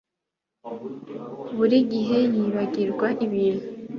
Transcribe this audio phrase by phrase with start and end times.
[1.57, 3.65] Buri gihe yibagirwa ibintu